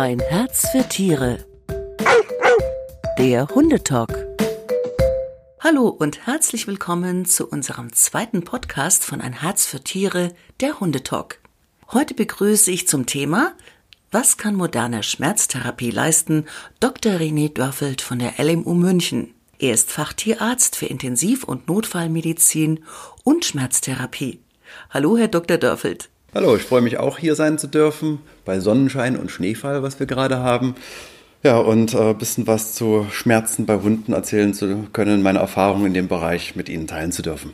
[0.00, 1.44] Ein Herz für Tiere.
[3.18, 4.28] Der Hundetalk.
[5.58, 11.40] Hallo und herzlich willkommen zu unserem zweiten Podcast von Ein Herz für Tiere, der Hundetalk.
[11.90, 13.56] Heute begrüße ich zum Thema
[14.12, 16.44] Was kann moderne Schmerztherapie leisten?
[16.78, 17.14] Dr.
[17.14, 19.34] René Dörfelt von der LMU München.
[19.58, 22.84] Er ist Fachtierarzt für Intensiv- und Notfallmedizin
[23.24, 24.38] und Schmerztherapie.
[24.90, 25.58] Hallo, Herr Dr.
[25.58, 26.08] Dörfelt.
[26.34, 30.06] Hallo, ich freue mich auch hier sein zu dürfen, bei Sonnenschein und Schneefall, was wir
[30.06, 30.74] gerade haben.
[31.42, 35.86] Ja, und ein äh, bisschen was zu Schmerzen bei Hunden erzählen zu können, meine Erfahrungen
[35.86, 37.52] in dem Bereich mit Ihnen teilen zu dürfen.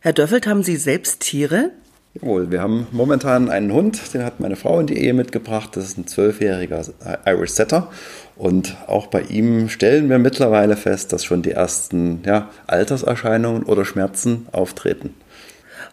[0.00, 1.70] Herr Dörfelt, haben Sie selbst Tiere?
[2.14, 5.76] Jawohl, wir haben momentan einen Hund, den hat meine Frau in die Ehe mitgebracht.
[5.76, 6.84] Das ist ein zwölfjähriger
[7.24, 7.92] Irish Setter.
[8.34, 13.84] Und auch bei ihm stellen wir mittlerweile fest, dass schon die ersten ja, Alterserscheinungen oder
[13.84, 15.14] Schmerzen auftreten.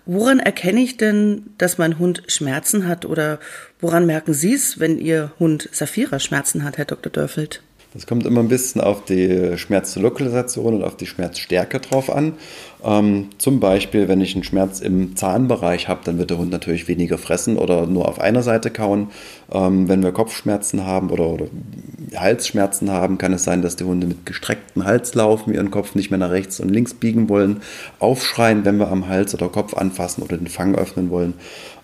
[0.05, 3.39] Woran erkenne ich denn, dass mein Hund Schmerzen hat oder
[3.79, 7.11] woran merken Sie es, wenn Ihr Hund Saphira Schmerzen hat, Herr Dr.
[7.11, 7.61] Dörfeld?
[7.93, 12.33] Das kommt immer ein bisschen auf die Schmerzlokalisation und auf die Schmerzstärke drauf an.
[12.83, 16.87] Ähm, zum Beispiel, wenn ich einen Schmerz im Zahnbereich habe, dann wird der Hund natürlich
[16.87, 19.07] weniger fressen oder nur auf einer Seite kauen.
[19.51, 21.45] Ähm, wenn wir Kopfschmerzen haben oder, oder
[22.15, 26.11] Halsschmerzen haben, kann es sein, dass die Hunde mit gestrecktem Hals laufen, ihren Kopf nicht
[26.11, 27.61] mehr nach rechts und links biegen wollen,
[27.99, 31.33] aufschreien, wenn wir am Hals oder Kopf anfassen oder den Fang öffnen wollen.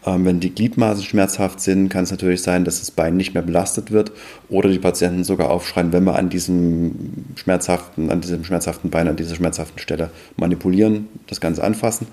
[0.05, 3.44] Ähm, wenn die Gliedmaßen schmerzhaft sind, kann es natürlich sein, dass das Bein nicht mehr
[3.44, 4.11] belastet wird
[4.50, 9.16] oder die Patienten sogar aufschreien, wenn wir an diesem schmerzhaften, an diesem schmerzhaften Bein, an
[9.16, 10.92] dieser schmerzhaften Stelle manipulieren,
[11.27, 12.08] das Ganze anfassen.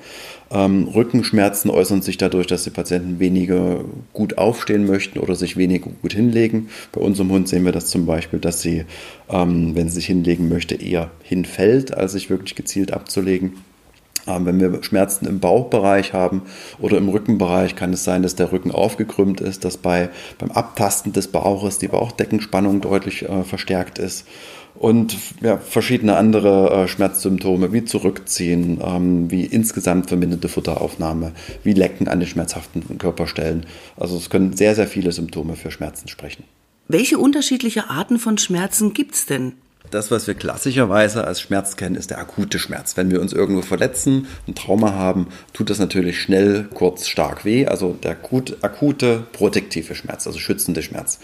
[0.50, 5.90] Ähm, Rückenschmerzen äußern sich dadurch, dass die Patienten weniger gut aufstehen möchten oder sich weniger
[6.02, 6.68] gut hinlegen.
[6.92, 8.84] Bei unserem Hund sehen wir das zum Beispiel, dass sie,
[9.28, 13.52] ähm, wenn sie sich hinlegen möchte, eher hinfällt, als sich wirklich gezielt abzulegen.
[14.26, 16.42] Ähm, wenn wir Schmerzen im Bauchbereich haben
[16.78, 21.12] oder im Rückenbereich, kann es sein, dass der Rücken aufgekrümmt ist, dass bei, beim Abtasten
[21.12, 24.26] des Bauches die Bauchdeckenspannung deutlich äh, verstärkt ist.
[24.80, 31.32] Und ja, verschiedene andere äh, Schmerzsymptome wie Zurückziehen, ähm, wie insgesamt verminderte Futteraufnahme,
[31.62, 33.66] wie Lecken an den schmerzhaften Körperstellen.
[33.98, 36.44] Also es können sehr, sehr viele Symptome für Schmerzen sprechen.
[36.88, 39.52] Welche unterschiedliche Arten von Schmerzen gibt es denn?
[39.88, 42.96] Das, was wir klassischerweise als Schmerz kennen, ist der akute Schmerz.
[42.96, 47.66] Wenn wir uns irgendwo verletzen, ein Trauma haben, tut das natürlich schnell, kurz, stark weh.
[47.66, 51.18] Also der akut, akute, protektive Schmerz, also schützende Schmerz.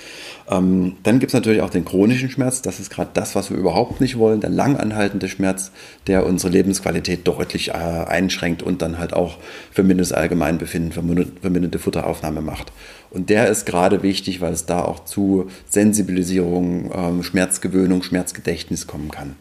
[0.51, 2.61] Ähm, dann gibt es natürlich auch den chronischen Schmerz.
[2.61, 4.41] Das ist gerade das, was wir überhaupt nicht wollen.
[4.41, 5.71] Der langanhaltende Schmerz,
[6.09, 9.39] der unsere Lebensqualität deutlich äh, einschränkt und dann halt auch
[9.71, 11.03] für Mindestallgemeinbefinden, für
[11.41, 12.73] verminderte Futteraufnahme macht.
[13.11, 18.03] Und der ist gerade wichtig, weil es da auch zu Sensibilisierung, ähm, Schmerzgewöhnung,
[18.47, 19.37] Schmerzgedächtnis kommen kann.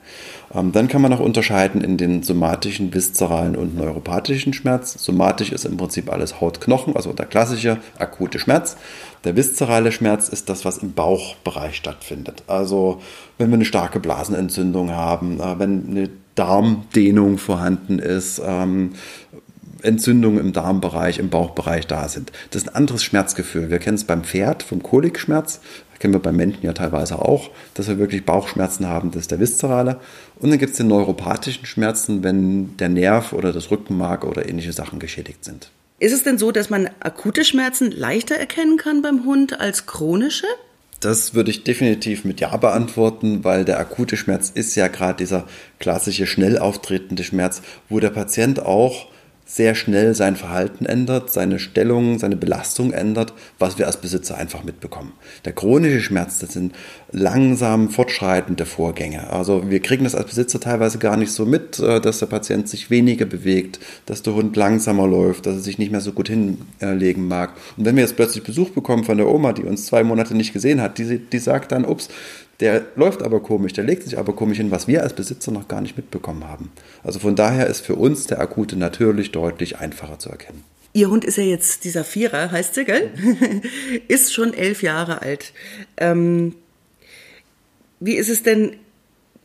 [0.53, 4.95] Ähm, dann kann man auch unterscheiden in den somatischen, viszeralen und neuropathischen Schmerz.
[5.03, 8.77] Somatisch ist im Prinzip alles Hautknochen, also der klassische akute Schmerz.
[9.23, 12.43] Der viszerale Schmerz ist das, was im Bauchbereich stattfindet.
[12.47, 13.01] Also
[13.37, 18.93] wenn wir eine starke Blasenentzündung haben, äh, wenn eine Darmdehnung vorhanden ist, ähm,
[19.81, 22.31] Entzündungen im Darmbereich, im Bauchbereich da sind.
[22.51, 23.69] Das ist ein anderes Schmerzgefühl.
[23.69, 25.59] Wir kennen es beim Pferd vom Kolikschmerz,
[25.99, 29.39] kennen wir beim Menschen ja teilweise auch, dass wir wirklich Bauchschmerzen haben, das ist der
[29.39, 29.99] viszerale.
[30.39, 34.71] Und dann gibt es den neuropathischen Schmerzen, wenn der Nerv oder das Rückenmark oder ähnliche
[34.71, 35.71] Sachen geschädigt sind.
[35.97, 40.45] Ist es denn so, dass man akute Schmerzen leichter erkennen kann beim Hund als chronische?
[40.99, 45.47] Das würde ich definitiv mit Ja beantworten, weil der akute Schmerz ist ja gerade dieser
[45.79, 49.07] klassische schnell auftretende Schmerz, wo der Patient auch
[49.45, 54.63] sehr schnell sein Verhalten ändert, seine Stellung, seine Belastung ändert, was wir als Besitzer einfach
[54.63, 55.13] mitbekommen.
[55.45, 56.73] Der chronische Schmerz, das sind
[57.11, 59.29] langsam fortschreitende Vorgänge.
[59.29, 62.67] Also wir kriegen das als Besitzer teilweise gar nicht so mit, äh, dass der Patient
[62.67, 66.29] sich weniger bewegt, dass der Hund langsamer läuft, dass er sich nicht mehr so gut
[66.29, 67.53] hinlegen mag.
[67.77, 70.53] Und wenn wir jetzt plötzlich Besuch bekommen von der Oma, die uns zwei Monate nicht
[70.53, 72.09] gesehen hat, die, die sagt dann, ups,
[72.59, 75.67] der läuft aber komisch, der legt sich aber komisch hin, was wir als Besitzer noch
[75.67, 76.71] gar nicht mitbekommen haben.
[77.03, 80.63] Also von daher ist für uns der akute natürlich deutlich einfacher zu erkennen.
[80.93, 83.11] Ihr Hund ist ja jetzt dieser Vierer, heißt sie, gell?
[84.07, 85.51] ist schon elf Jahre alt.
[85.97, 86.55] Ähm,
[87.99, 88.77] wie ist es denn,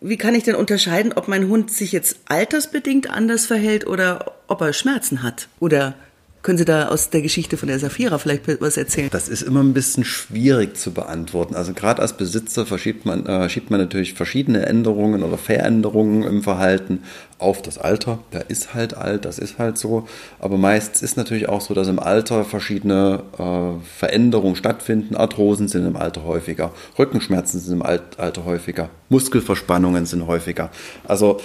[0.00, 4.60] wie kann ich denn unterscheiden, ob mein Hund sich jetzt altersbedingt anders verhält oder ob
[4.60, 5.48] er Schmerzen hat?
[5.58, 5.96] Oder
[6.42, 9.10] können Sie da aus der Geschichte von der Safira vielleicht was erzählen?
[9.10, 11.54] Das ist immer ein bisschen schwierig zu beantworten.
[11.54, 16.42] Also gerade als Besitzer verschiebt man, äh, schiebt man natürlich verschiedene Änderungen oder Veränderungen im
[16.42, 17.02] Verhalten
[17.38, 18.20] auf das Alter.
[18.32, 20.08] Der ist halt alt, das ist halt so.
[20.38, 25.16] Aber meist ist natürlich auch so, dass im Alter verschiedene äh, Veränderungen stattfinden.
[25.16, 30.70] Arthrosen sind im Alter häufiger, Rückenschmerzen sind im Alter häufiger, Muskelverspannungen sind häufiger.
[31.06, 31.38] Also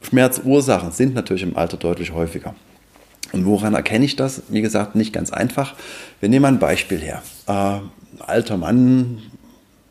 [0.00, 2.54] Schmerzursachen sind natürlich im Alter deutlich häufiger.
[3.32, 4.42] Und woran erkenne ich das?
[4.48, 5.74] Wie gesagt, nicht ganz einfach.
[6.20, 7.22] Wir nehmen ein Beispiel her.
[7.46, 7.80] Äh,
[8.20, 9.18] alter Mann,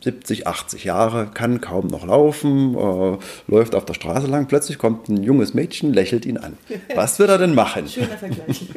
[0.03, 4.47] 70, 80 Jahre, kann kaum noch laufen, äh, läuft auf der Straße lang.
[4.47, 6.57] Plötzlich kommt ein junges Mädchen, lächelt ihn an.
[6.95, 7.87] Was wird er denn machen?
[7.89, 8.67] Schöner Vergleich.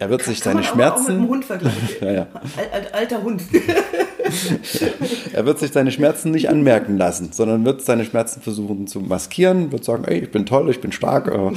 [0.00, 1.04] er wird sich seine Schmerzen.
[1.04, 1.88] Auch mit dem Hund vergleichen.
[2.00, 2.26] ja, ja.
[2.72, 3.42] Al alter Hund.
[5.32, 9.70] er wird sich seine Schmerzen nicht anmerken lassen, sondern wird seine Schmerzen versuchen zu maskieren,
[9.70, 11.28] wird sagen, ey, ich bin toll, ich bin stark.
[11.28, 11.52] Äh.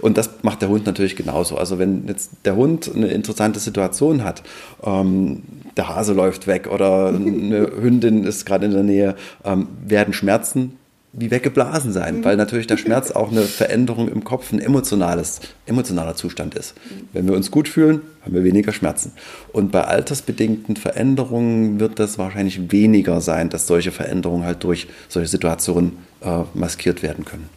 [0.00, 1.56] Und das macht der Hund natürlich genauso.
[1.56, 4.42] Also wenn jetzt der Hund eine interessante Situation hat,
[4.84, 5.42] ähm,
[5.76, 9.14] der Hase läuft weg oder eine Hündin ist gerade in der Nähe,
[9.44, 10.72] ähm, werden Schmerzen
[11.18, 12.24] wie weggeblasen sein, mhm.
[12.24, 16.74] weil natürlich der Schmerz auch eine Veränderung im Kopf, ein emotionales, emotionaler Zustand ist.
[17.14, 19.12] Wenn wir uns gut fühlen, haben wir weniger Schmerzen.
[19.52, 25.28] Und bei altersbedingten Veränderungen wird das wahrscheinlich weniger sein, dass solche Veränderungen halt durch solche
[25.28, 27.48] Situationen äh, maskiert werden können.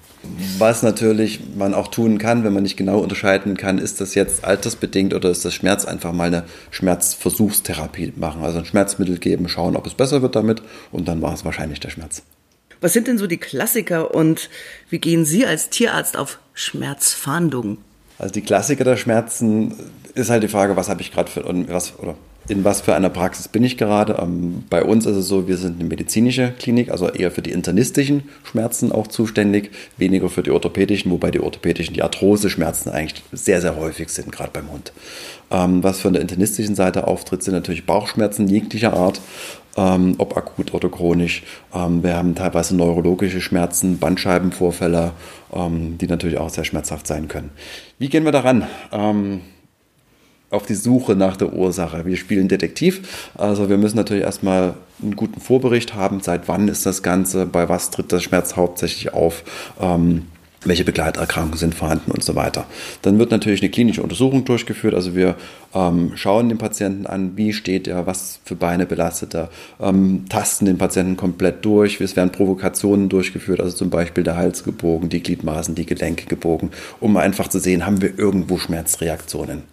[0.57, 4.43] Was natürlich man auch tun kann, wenn man nicht genau unterscheiden kann, ist das jetzt
[4.43, 8.43] altersbedingt oder ist das Schmerz, einfach mal eine Schmerzversuchstherapie machen.
[8.43, 10.61] Also ein Schmerzmittel geben, schauen, ob es besser wird damit
[10.91, 12.21] und dann war es wahrscheinlich der Schmerz.
[12.81, 14.49] Was sind denn so die Klassiker und
[14.89, 17.77] wie gehen Sie als Tierarzt auf Schmerzfahndung?
[18.17, 19.73] Also die Klassiker der Schmerzen
[20.13, 22.15] ist halt die Frage, was habe ich gerade für was oder
[22.49, 24.17] in was für einer Praxis bin ich gerade.
[24.21, 27.51] Ähm, bei uns ist es so, wir sind eine medizinische Klinik, also eher für die
[27.51, 33.61] internistischen Schmerzen auch zuständig, weniger für die orthopädischen, wobei die orthopädischen, die Arthrose-Schmerzen eigentlich sehr,
[33.61, 34.91] sehr häufig sind, gerade beim Hund.
[35.51, 39.21] Ähm, was von der internistischen Seite auftritt, sind natürlich Bauchschmerzen jeglicher Art,
[39.77, 41.43] ähm, ob akut oder chronisch.
[41.71, 45.11] wir haben teilweise neurologische Schmerzen, Bandscheibenvorfälle,
[45.53, 47.51] die natürlich auch sehr schmerzhaft sein können.
[47.99, 48.65] Wie gehen wir daran?
[50.49, 52.05] Auf die Suche nach der Ursache.
[52.05, 56.85] Wir spielen Detektiv, also wir müssen natürlich erstmal einen guten Vorbericht haben, seit wann ist
[56.85, 59.43] das Ganze, bei was tritt der Schmerz hauptsächlich auf.
[59.79, 60.23] Ähm,
[60.65, 62.65] welche Begleiterkrankungen sind vorhanden und so weiter.
[63.01, 64.93] Dann wird natürlich eine klinische Untersuchung durchgeführt.
[64.93, 65.35] Also wir
[65.73, 69.49] ähm, schauen den Patienten an, wie steht er, was für Beine belastet er,
[69.79, 72.01] ähm, tasten den Patienten komplett durch.
[72.01, 76.71] Es werden Provokationen durchgeführt, also zum Beispiel der Hals gebogen, die Gliedmaßen, die Gelenke gebogen,
[76.99, 79.63] um einfach zu sehen, haben wir irgendwo Schmerzreaktionen.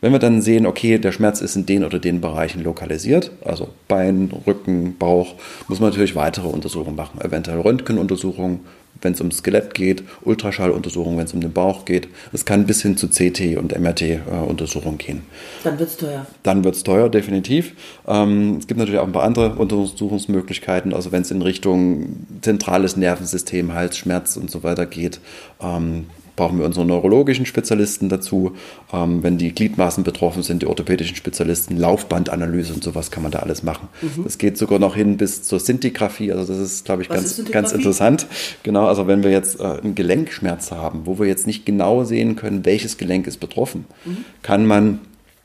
[0.00, 3.68] Wenn wir dann sehen, okay, der Schmerz ist in den oder den Bereichen lokalisiert, also
[3.88, 5.34] Bein, Rücken, Bauch,
[5.66, 8.60] muss man natürlich weitere Untersuchungen machen, eventuell Röntgenuntersuchungen,
[9.00, 12.08] wenn es ums Skelett geht, Ultraschalluntersuchungen, wenn es um den Bauch geht.
[12.32, 15.22] Es kann bis hin zu CT und MRT-Untersuchungen äh, gehen.
[15.64, 16.26] Dann wird es teuer.
[16.42, 17.74] Dann wird es teuer, definitiv.
[18.06, 22.96] Ähm, es gibt natürlich auch ein paar andere Untersuchungsmöglichkeiten, also wenn es in Richtung zentrales
[22.96, 25.20] Nervensystem, Halsschmerz und so weiter geht.
[25.60, 26.06] Ähm,
[26.38, 28.52] brauchen wir unsere neurologischen Spezialisten dazu.
[28.92, 33.40] Ähm, wenn die Gliedmaßen betroffen sind, die orthopädischen Spezialisten, Laufbandanalyse und sowas kann man da
[33.40, 33.88] alles machen.
[34.00, 34.22] Mhm.
[34.24, 36.32] Das geht sogar noch hin bis zur Sintigraphie.
[36.32, 38.26] Also das ist, glaube ich, ganz, ganz interessant.
[38.62, 42.36] Genau, also wenn wir jetzt äh, einen Gelenkschmerz haben, wo wir jetzt nicht genau sehen
[42.36, 44.24] können, welches Gelenk ist betroffen, mhm.
[44.42, 45.00] kann man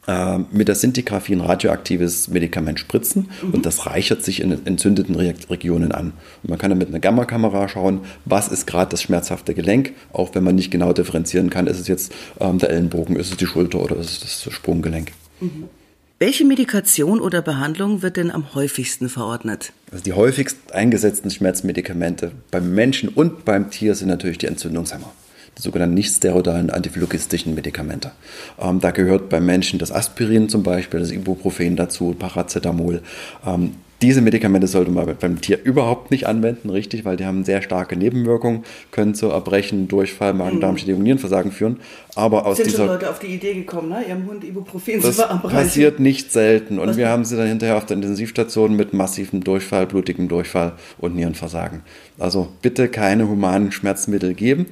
[0.07, 3.53] äh, mit der Sintigraphie ein radioaktives Medikament spritzen mhm.
[3.53, 6.13] und das reichert sich in entzündeten Regionen an.
[6.43, 10.35] Und man kann dann mit einer Gammakamera schauen, was ist gerade das schmerzhafte Gelenk, auch
[10.35, 13.45] wenn man nicht genau differenzieren kann, ist es jetzt ähm, der Ellenbogen, ist es die
[13.45, 15.11] Schulter oder ist es das Sprunggelenk.
[15.39, 15.65] Mhm.
[16.19, 19.73] Welche Medikation oder Behandlung wird denn am häufigsten verordnet?
[19.91, 25.11] Also die häufigst eingesetzten Schmerzmedikamente beim Menschen und beim Tier sind natürlich die Entzündungshemmer
[25.57, 28.11] die sogenannten nicht-steroidalen antiphylogistischen Medikamente.
[28.59, 33.01] Ähm, da gehört beim Menschen das Aspirin zum Beispiel, das Ibuprofen dazu, Paracetamol.
[33.45, 33.73] Ähm,
[34.03, 37.95] diese Medikamente sollte man beim Tier überhaupt nicht anwenden, richtig, weil die haben sehr starke
[37.95, 41.79] Nebenwirkungen, können zu Erbrechen, Durchfall, Magen-Darm-Schädigung, Nierenversagen führen.
[42.13, 44.03] Aber aus Sind dieser, schon Leute auf die Idee gekommen, ne?
[44.05, 45.57] ihrem Hund Ibuprofen das zu verabreichen?
[45.57, 46.79] Das passiert nicht selten.
[46.79, 46.97] Und Was?
[46.97, 51.83] wir haben sie dann hinterher auf der Intensivstation mit massivem Durchfall, blutigem Durchfall und Nierenversagen.
[52.19, 54.65] Also bitte keine humanen Schmerzmittel geben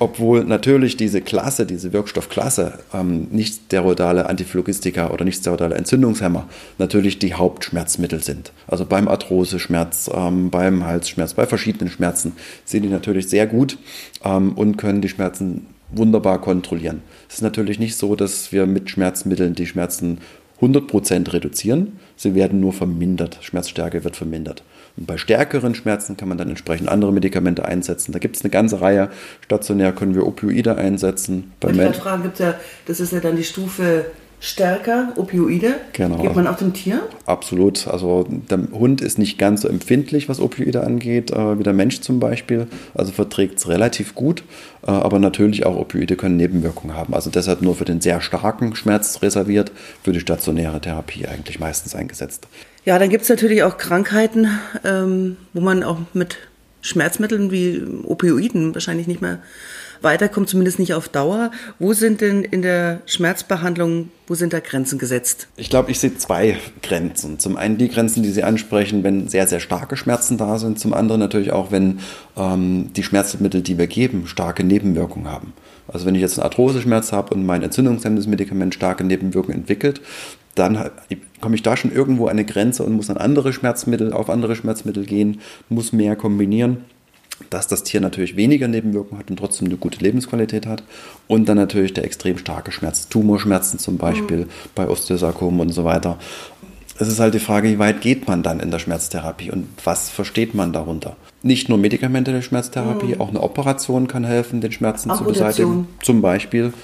[0.00, 7.18] obwohl natürlich diese Klasse, diese Wirkstoffklasse, ähm, nicht steroidale Antiphlogistika oder nicht steroidale Entzündungshemmer, natürlich
[7.18, 8.52] die Hauptschmerzmittel sind.
[8.66, 12.32] Also beim Arthroseschmerz, ähm, beim Halsschmerz, bei verschiedenen Schmerzen
[12.64, 13.76] sind die natürlich sehr gut
[14.24, 17.02] ähm, und können die Schmerzen wunderbar kontrollieren.
[17.28, 20.18] Es ist natürlich nicht so, dass wir mit Schmerzmitteln die Schmerzen
[20.62, 24.62] 100% reduzieren, sie werden nur vermindert, Schmerzstärke wird vermindert.
[24.96, 28.12] Und bei stärkeren Schmerzen kann man dann entsprechend andere Medikamente einsetzen.
[28.12, 29.10] Da gibt es eine ganze Reihe.
[29.42, 31.52] Stationär können wir Opioide einsetzen.
[31.60, 32.54] Bei ich fragen, gibt's ja,
[32.86, 34.06] das ist ja dann die Stufe
[34.40, 35.74] stärker, Opioide.
[35.92, 36.16] Genau.
[36.16, 37.02] Gibt man auch dem Tier?
[37.26, 37.86] Absolut.
[37.86, 42.00] Also der Hund ist nicht ganz so empfindlich, was Opioide angeht, äh, wie der Mensch
[42.00, 42.66] zum Beispiel.
[42.94, 44.42] Also verträgt es relativ gut.
[44.86, 47.14] Äh, aber natürlich auch Opioide können Nebenwirkungen haben.
[47.14, 51.94] Also deshalb nur für den sehr starken Schmerz reserviert, für die stationäre Therapie eigentlich meistens
[51.94, 52.48] eingesetzt.
[52.84, 54.48] Ja, dann gibt es natürlich auch Krankheiten,
[54.84, 56.38] ähm, wo man auch mit
[56.82, 59.40] Schmerzmitteln wie Opioiden wahrscheinlich nicht mehr
[60.02, 61.50] weiterkommt, zumindest nicht auf Dauer.
[61.78, 65.48] Wo sind denn in der Schmerzbehandlung, wo sind da Grenzen gesetzt?
[65.56, 67.38] Ich glaube, ich sehe zwei Grenzen.
[67.38, 70.80] Zum einen die Grenzen, die Sie ansprechen, wenn sehr, sehr starke Schmerzen da sind.
[70.80, 72.00] Zum anderen natürlich auch, wenn
[72.36, 75.52] ähm, die Schmerzmittel, die wir geben, starke Nebenwirkungen haben.
[75.88, 80.00] Also wenn ich jetzt einen Arthroseschmerz habe und mein entzündungshemmendes Medikament starke Nebenwirkungen entwickelt,
[80.60, 80.90] dann
[81.40, 84.54] komme ich da schon irgendwo an eine Grenze und muss an andere Schmerzmittel, auf andere
[84.54, 86.84] Schmerzmittel gehen, muss mehr kombinieren
[87.48, 90.82] dass das Tier natürlich weniger Nebenwirkungen hat und trotzdem eine gute Lebensqualität hat.
[91.26, 94.48] Und dann natürlich der extrem starke Schmerz, Tumorschmerzen zum Beispiel mhm.
[94.74, 96.18] bei Osteosarkomen und so weiter.
[96.98, 100.10] Es ist halt die Frage, wie weit geht man dann in der Schmerztherapie und was
[100.10, 101.16] versteht man darunter?
[101.42, 103.20] Nicht nur Medikamente der Schmerztherapie, mhm.
[103.22, 106.74] auch eine Operation kann helfen, den Schmerzen zu beseitigen, zum Beispiel.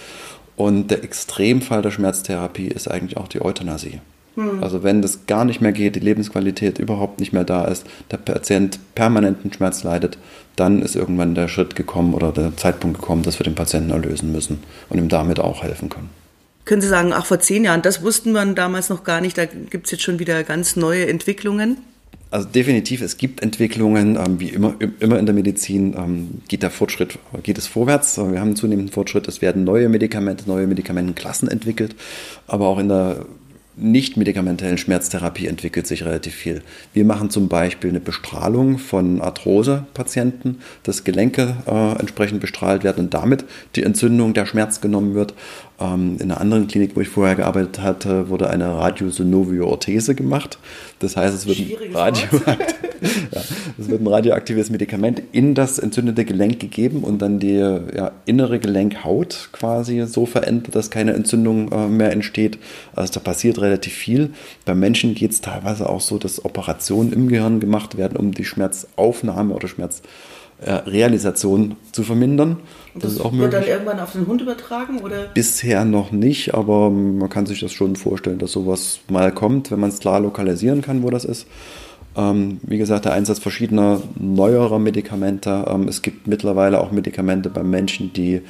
[0.56, 4.00] Und der Extremfall der Schmerztherapie ist eigentlich auch die Euthanasie.
[4.36, 4.62] Hm.
[4.62, 8.18] Also wenn das gar nicht mehr geht, die Lebensqualität überhaupt nicht mehr da ist, der
[8.18, 10.18] Patient permanenten Schmerz leidet,
[10.56, 14.32] dann ist irgendwann der Schritt gekommen oder der Zeitpunkt gekommen, dass wir den Patienten erlösen
[14.32, 16.10] müssen und ihm damit auch helfen können.
[16.64, 19.44] Können Sie sagen, ach vor zehn Jahren, das wussten wir damals noch gar nicht, da
[19.44, 21.78] gibt es jetzt schon wieder ganz neue Entwicklungen?
[22.30, 26.70] Also definitiv, es gibt Entwicklungen, ähm, wie immer, immer in der Medizin ähm, geht der
[26.70, 28.18] Fortschritt, geht es vorwärts.
[28.18, 31.94] Wir haben einen zunehmenden Fortschritt, es werden neue Medikamente, neue Medikamentenklassen entwickelt,
[32.48, 33.26] aber auch in der
[33.76, 36.62] nicht-medikamentellen Schmerztherapie entwickelt sich relativ viel.
[36.94, 43.14] Wir machen zum Beispiel eine Bestrahlung von Arthrose-Patienten, dass Gelenke äh, entsprechend bestrahlt werden und
[43.14, 43.44] damit
[43.76, 45.34] die Entzündung, der Schmerz genommen wird.
[45.78, 50.58] Ähm, in einer anderen Klinik, wo ich vorher gearbeitet hatte, wurde eine Radiosynovio-Orthese gemacht.
[51.00, 52.46] Das heißt, es wird, ein, radioakt
[53.32, 53.42] ja,
[53.78, 58.58] es wird ein radioaktives Medikament in das entzündete Gelenk gegeben und dann die ja, innere
[58.58, 62.58] Gelenkhaut quasi so verändert, dass keine Entzündung äh, mehr entsteht.
[62.94, 64.30] Also da passiert relativ viel.
[64.64, 68.46] Bei Menschen geht es teilweise auch so, dass Operationen im Gehirn gemacht werden, um die
[68.46, 69.68] Schmerzaufnahme oder
[70.62, 72.58] Schmerzrealisation zu vermindern.
[72.94, 73.60] Das, das ist auch wird möglich.
[73.60, 75.00] dann irgendwann auf den Hund übertragen?
[75.00, 75.26] Oder?
[75.34, 79.80] Bisher noch nicht, aber man kann sich das schon vorstellen, dass sowas mal kommt, wenn
[79.80, 81.46] man es klar lokalisieren kann, wo das ist.
[82.16, 85.66] Ähm, wie gesagt, der Einsatz verschiedener neuerer Medikamente.
[85.68, 88.40] Ähm, es gibt mittlerweile auch Medikamente bei Menschen, die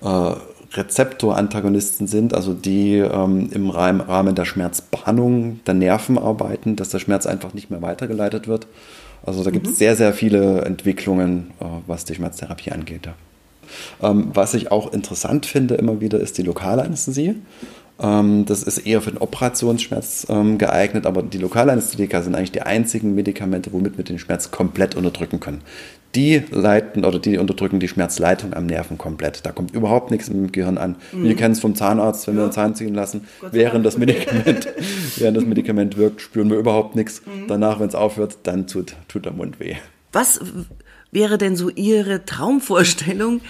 [0.00, 0.32] äh,
[0.74, 7.26] Rezeptorantagonisten sind, also die ähm, im Rahmen der Schmerzbahnung der Nerven arbeiten, dass der Schmerz
[7.26, 8.68] einfach nicht mehr weitergeleitet wird.
[9.24, 9.76] Also da gibt es mhm.
[9.76, 13.08] sehr, sehr viele Entwicklungen, äh, was die Schmerztherapie angeht.
[14.02, 17.36] Ähm, was ich auch interessant finde immer wieder, ist die lokale Anästhesie.
[18.00, 22.62] Ähm, das ist eher für den Operationsschmerz ähm, geeignet, aber die Lokalanästhetika sind eigentlich die
[22.62, 25.62] einzigen Medikamente, womit wir den Schmerz komplett unterdrücken können.
[26.14, 29.44] Die leiten oder die unterdrücken die Schmerzleitung am Nerven komplett.
[29.44, 30.96] Da kommt überhaupt nichts im Gehirn an.
[31.12, 31.24] Mhm.
[31.24, 32.40] Wir kennen es vom Zahnarzt, wenn ja.
[32.40, 33.28] wir einen Zahn ziehen lassen.
[33.52, 34.68] Während das, Medikament,
[35.16, 37.22] während das Medikament wirkt, spüren wir überhaupt nichts.
[37.26, 37.46] Mhm.
[37.46, 39.76] Danach, wenn es aufhört, dann tut, tut der Mund weh.
[40.12, 40.40] Was
[41.10, 43.40] wäre denn so Ihre Traumvorstellung,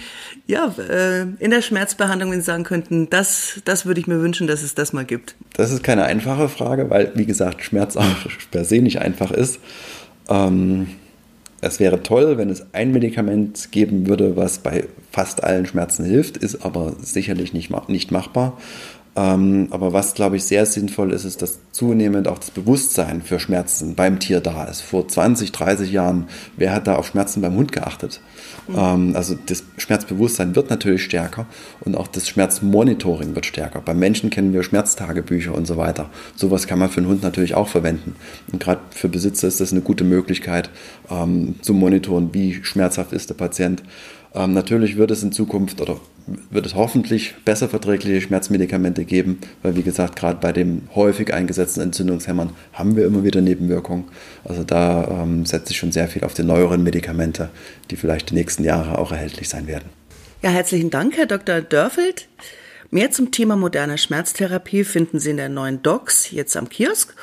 [0.47, 4.47] ja, äh, in der Schmerzbehandlung, wenn Sie sagen könnten, das, das würde ich mir wünschen,
[4.47, 5.35] dass es das mal gibt?
[5.53, 8.05] Das ist keine einfache Frage, weil, wie gesagt, Schmerz auch
[8.51, 9.59] per se nicht einfach ist.
[10.29, 10.87] Ähm,
[11.61, 16.37] es wäre toll, wenn es ein Medikament geben würde, was bei fast allen Schmerzen hilft,
[16.37, 17.69] ist aber sicherlich nicht,
[18.11, 18.57] machbar.
[19.15, 23.39] Ähm, aber was, glaube ich, sehr sinnvoll ist, ist, dass zunehmend auch das Bewusstsein für
[23.39, 24.81] Schmerzen beim Tier da ist.
[24.81, 28.21] Vor 20, 30 Jahren, wer hat da auf Schmerzen beim Hund geachtet?
[28.67, 28.75] Mhm.
[28.77, 31.47] Ähm, also das Schmerzbewusstsein wird natürlich stärker
[31.81, 33.81] und auch das Schmerzmonitoring wird stärker.
[33.81, 36.09] Beim Menschen kennen wir Schmerztagebücher und so weiter.
[36.35, 38.15] Sowas kann man für einen Hund natürlich auch verwenden.
[38.51, 40.69] Und gerade für Besitzer ist das eine gute Möglichkeit,
[41.09, 43.83] ähm, zu monitoren, wie schmerzhaft ist der Patient.
[44.33, 45.99] Ähm, natürlich wird es in Zukunft oder
[46.51, 51.81] wird es hoffentlich besser verträgliche Schmerzmedikamente geben, weil wie gesagt, gerade bei den häufig eingesetzten
[51.81, 54.05] Entzündungshemmern haben wir immer wieder Nebenwirkungen.
[54.43, 57.49] Also da ähm, setzt sich schon sehr viel auf die neueren Medikamente,
[57.89, 59.89] die vielleicht die nächsten Jahre auch erhältlich sein werden.
[60.41, 61.61] Ja, herzlichen Dank, Herr Dr.
[61.61, 62.27] Dörfeld.
[62.91, 67.13] Mehr zum Thema moderne Schmerztherapie finden Sie in der neuen Docs jetzt am Kiosk.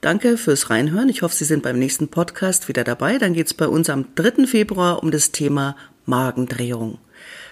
[0.00, 1.10] Danke fürs Reinhören.
[1.10, 3.18] Ich hoffe, Sie sind beim nächsten Podcast wieder dabei.
[3.18, 4.46] Dann geht es bei uns am 3.
[4.46, 5.76] Februar um das Thema
[6.10, 6.98] Magendrehung.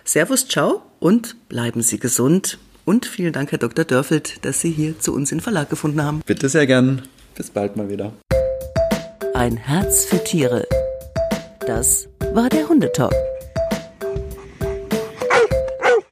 [0.05, 2.59] Servus, ciao und bleiben Sie gesund.
[2.85, 3.85] Und vielen Dank, Herr Dr.
[3.85, 6.21] Dörfeld, dass Sie hier zu uns in Verlag gefunden haben.
[6.27, 7.03] Bitte sehr gern.
[7.35, 8.13] Bis bald mal wieder.
[9.35, 10.67] Ein Herz für Tiere.
[11.67, 13.15] Das war der Hundetalk.